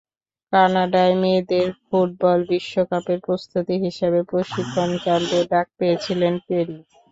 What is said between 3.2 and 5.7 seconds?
প্রস্তুতি হিসেবে প্রশিক্ষণ ক্যাম্পে ডাক